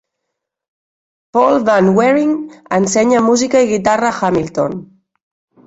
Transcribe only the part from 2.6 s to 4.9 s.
ensenya música i guitarra a Hamilton.